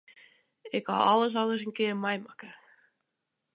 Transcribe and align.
Ik 0.77 0.83
haw 0.91 1.03
alles 1.11 1.35
al 1.39 1.49
ris 1.49 1.65
in 1.67 1.75
kear 1.77 1.97
meimakke. 2.03 2.49